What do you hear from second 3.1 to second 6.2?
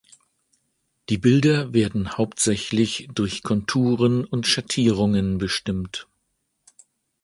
durch Konturen und Schattierungen bestimmt.